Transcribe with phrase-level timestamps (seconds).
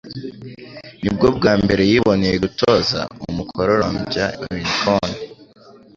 [1.01, 5.11] Nibwo bwa mbere yiboneye gutoza umukororombya unicorn.